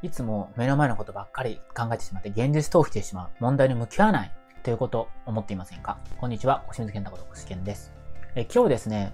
[0.00, 4.32] いつも目の前のことばっかり考えてしまって現実逃避してしまう問題に向き合わない
[4.62, 5.98] ということ思っていませんか？
[6.20, 7.92] こんにちは、星水健太こと星健です。
[8.36, 9.12] え今日ですね、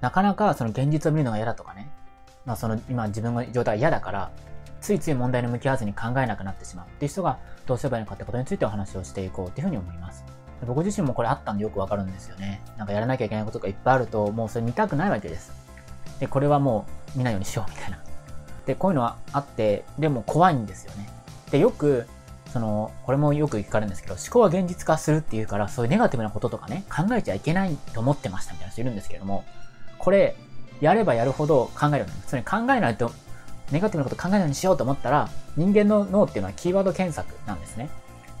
[0.00, 1.90] なかなかその現実を見るのが嫌だとかね、
[2.46, 4.30] まあその今自分の状態が嫌だから、
[4.80, 10.24] ついつい問題に向き合わずに考えなくなってしまうっていう人がどうすればいいのかってことについてお話をしていこうっていうふうに思います。
[10.64, 12.62] 僕自身もこれあったんでよくわかるんですよね。
[12.76, 15.52] なんかやらなきゃいけないことがいっぱいあると、もうそれ見たくないわけです。
[16.20, 16.86] で、これはも
[17.16, 17.98] う見ないようにしようみたいな。
[18.70, 21.08] で、こういうのはあって、でも怖いんですよね。
[21.50, 22.06] で、よく、
[22.52, 29.44] その、これもよく聞かれるんですけど、思考は現実化するっていうから、そういうネガティブなこととかね、考えちゃいけないと思ってましたみたいな人いるんですけども、
[29.98, 30.36] これ、
[30.80, 32.10] やればやるほど考えるようになる。
[32.28, 33.10] それ考えないと、
[33.72, 37.90] ネガティブなこと考えないようにしようと思ったら、人間の脳っていうのはキーワード検索なんですね。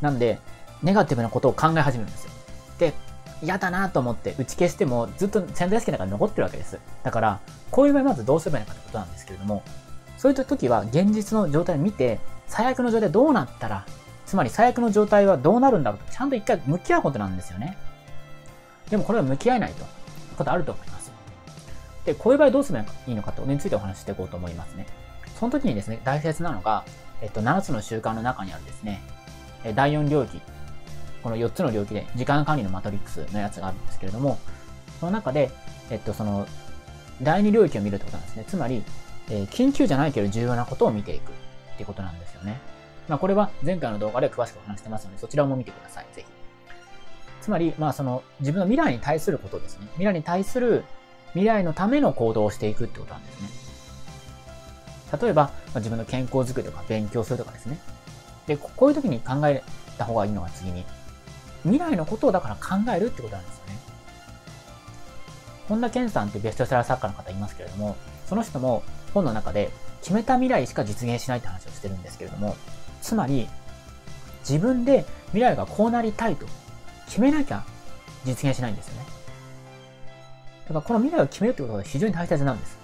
[0.00, 0.38] なんで、
[0.84, 2.30] ネガティブなことを考え始めるんですよ。
[2.78, 2.94] で、
[3.42, 6.78] 嫌だなと思って打ち消してもずっと潜在意識の中に残ってるわけです。
[7.02, 7.40] だから、
[7.70, 9.62] こういう場合まずどうすればいいのかってことなんですけれども、
[10.20, 13.86] そういった時は現実の状態を見て、最悪の状態どうなったら、
[14.26, 17.78] つまり最悪の状態はどうなるんだろうと、ちゃんと一回向き合うことなんですよね。
[18.90, 19.86] でもこれは向き合えないと。
[20.36, 21.10] ことあると思います。
[22.04, 24.84] で、こういう場合どうすればいいのかと、についてお話ししていこうと思いますね。
[25.38, 26.84] その時にですね、大切なのが、
[27.22, 29.00] えっと、7つの習慣の中にあるですね、
[29.74, 30.42] 第4領域、
[31.22, 34.38] この4つの領域で時間管理のマトリックスのやつがあるんですけれども、
[35.00, 35.50] その中で、
[35.88, 36.46] えっと、その、
[37.22, 38.44] 第2領域を見るってことなんですね。
[38.46, 38.84] つまり、
[39.30, 42.60] えー、緊急じゃないけど重要なことを見ていくってことなんですよね。
[43.08, 46.06] まあ、これは前回の動画で詳しくお話してますので、そちらも見てください。
[46.12, 46.26] ぜひ。
[47.40, 49.86] つまり、まあ、その、自分の未来に対することですね。
[49.92, 50.84] 未来に対する、
[51.32, 53.48] 未来のための行動をしていくってことなんですね。
[55.20, 57.78] 例えば、まあ、自分の健康づくりとか勉強するとかですね。
[58.46, 59.62] で、こういう時に考え
[59.96, 60.84] た方がいいのが次に、
[61.62, 63.78] 未来のことをだから考えるってことなんですよね。
[65.68, 68.82] 本田健さんってベストセラー作家の方いますけれども、その人も
[69.12, 72.56] 本の中で決めた未来しか実現しないって話をしてるんですけれども、
[73.02, 73.48] つまり
[74.48, 76.46] 自分で未来がこうなりたいと
[77.06, 77.64] 決めなきゃ
[78.24, 79.06] 実現しないんですよね。
[80.68, 82.78] だからこの未来を決めるってことが非常に大切なんです。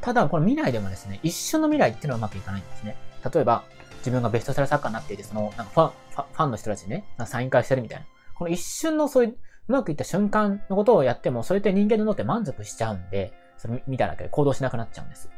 [0.00, 2.96] ただ、この未来でもですね、一瞬の未来っていうのはうまくいかないんですね。
[3.32, 3.64] 例えば、
[3.98, 8.06] 自分がベストセラー作家になっていて、その、なんかファン、ファンの人たちにね、サイン会してるみたいな。
[8.34, 9.30] この一瞬のそういう、
[9.66, 15.30] うまくいった瞬間のことをやっても、それって人間の脳って満足しちゃうんで、それ見ただけで行動しなくなっちゃうんです。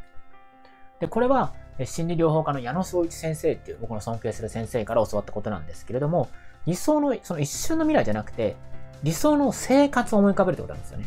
[1.01, 1.53] で、これは、
[1.85, 6.29] 心理療法家の矢野総一先生っていう僕の尊敬する先生から教わったことなんですけれども、
[6.65, 8.57] 理想の、その一瞬の未来じゃなくて、
[9.03, 11.07] 理想の生活を思い浮かべるってことなんですよね。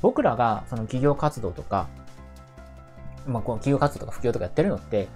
[0.00, 1.88] 僕らがその企業活動とか、
[3.26, 5.08] まあ、この企業活動とか副業とかやってるのって、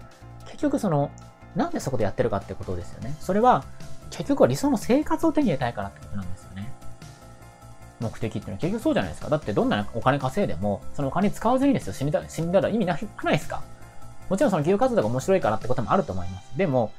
[0.46, 1.10] 結局その、
[1.56, 3.16] なんでそこでやってるかってことですよね。
[3.20, 3.64] それは、
[4.10, 6.43] 結局は理想の生活を手に入れたいからってことなんです。
[8.04, 9.28] 目的っていうのは結局そうじゃないですか。
[9.28, 13.62] だってどんなお金稼いでも、そのお金使わずにですよ、死んだ死んだら意味なくないですか
[14.28, 16.56] もちろんその企業活動が面白いからってこともあると思います。
[16.56, 16.92] でも、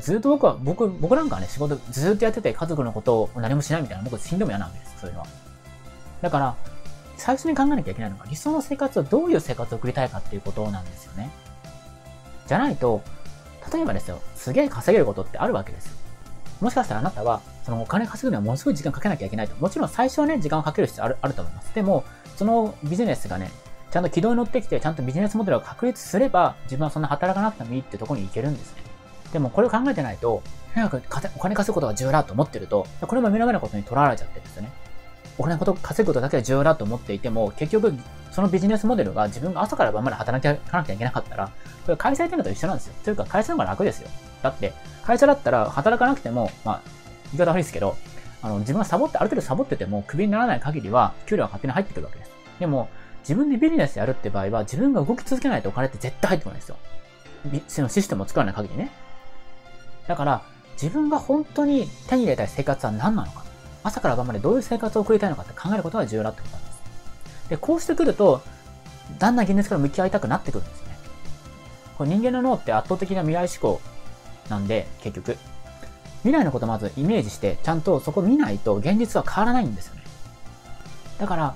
[0.00, 5.26] ずっと僕は、僕、僕なんかはね、仕事ずっとやってて家族のことを何もしないみたいな、僕死んでも嫌なわけですよ、そういうのは。
[6.20, 6.56] だから、
[7.16, 11.30] 最初に考えなきゃいけないのが、理想の生活をどういう生活を送りたいかっていうことなんですよね。
[12.46, 13.02] じゃないと、
[13.72, 15.92] 例えばですよ、すげえ稼げることってあるわけですよ。
[16.60, 19.54] もしかしたらあなたは、そのお金稼ぐにはものすごい時間かけなきゃいけないと。
[19.56, 21.74] もちろん最初はね、時間をかける必要あるあると思います。
[21.74, 22.04] でも、
[22.36, 23.50] そのビジネスがね、
[23.90, 28.82] ちゃんと軌道に乗ってきて、ちゃんとビジネスモデルを確立すれば、自分はそんな働かなくてもいいってとこに行けるんですね。
[29.32, 30.42] でもこれを考えてないと、
[30.74, 31.02] 早く
[31.36, 34.70] お金稼ぐことが重要だと思ってると、これも目の前のことにとらわれちゃってるんですよね。
[35.38, 37.94] お金こと稼ぐことだけが重要だと思っていても、結局、
[38.32, 41.50] そのビジネスモデルが自分が朝から晩まで働かなきゃいけなかったら、
[41.86, 42.94] これ会社やってるのと一緒なんですよ。
[43.04, 44.08] というか、会社の方が楽ですよ。
[44.42, 44.72] だって、
[45.04, 46.80] 会社だったら働かなくても、まあ、
[47.32, 47.96] 言い方悪いですけど、
[48.42, 52.30] あの、自分がサボって、ある程度サボってても、クビにならない限りは、給料は勝手に入ってくるわけです。
[52.58, 52.88] でも、
[53.20, 56.76] 自分でビジネスやるって場合は、自分が動き続けないとお金って絶対入ってこないですよ。
[57.68, 58.90] そのシステムを作らない限りね。
[60.06, 60.42] だから、
[60.80, 63.44] 自分が本当に手に入れたい生活は何なのか。
[63.82, 66.78] 朝から晩までどういう生活を送りたいのかって考えることが重要だってことなんです。
[67.50, 68.42] で、こうしてくると、
[69.18, 70.96] だんだん現実から向き合いたくなってくるんですね。
[71.96, 73.80] これ人間の脳って圧倒的な未来思考
[74.48, 75.36] なんで、結局。
[76.22, 80.02] 未来のことまずイメージして、ちゃんとそこ見ないと現実は変わらないんですよね。
[81.18, 81.54] だから、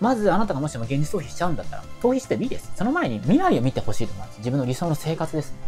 [0.00, 2.72] まずあなたがもしも現実逃避しちゃうんだったら、逃避してもいいです。
[2.74, 4.38] その前に未来を見てほしいと思います。
[4.38, 5.58] 自分の理想の生活ですね。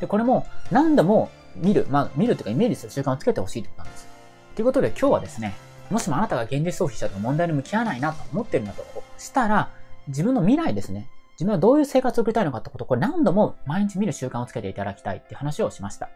[0.00, 4.17] で、これも何度も見る、まあ見るというかイメージする習慣をつけてほしいということなんです。
[4.58, 5.54] ということで今日はですね、
[5.88, 8.82] もしもあなたが現実逃避しちゃうと問題に向き合わないなと思ってるんだと
[9.16, 9.70] したら、
[10.08, 16.10] 自分の未来ですね、自分はどういう生活を送りたいのかってことをこれ何度も毎日見る習慣をつけていただきたいっていう話をしました。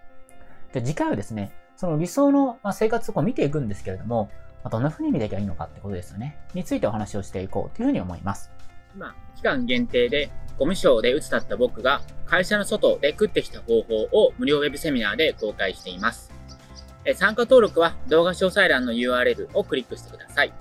[0.73, 4.29] で、次回はですね、その理想の生活をこう見ていくんですけれども、
[4.69, 6.37] どんな風に見ていけばいいのかってことですよね。
[6.53, 8.51] についてお話をしていこうというふうに思います。
[8.97, 16.32] 今、期間限定でゴミ賞で鬱だった僕が会社の外で食ってきた方法を無料ウェブセミナーで公開しています。
[17.15, 20.53] 参加登録は動画詳細欄の URL をクリックしてください。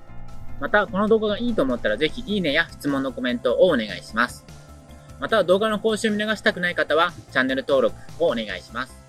[0.59, 4.45] また、この動画がいいと思ったらぜひいいねや質問のコメントをお願いします。
[5.19, 9.00] また、動画の更新を見逃したくない方はチャンネル登録をお願いします。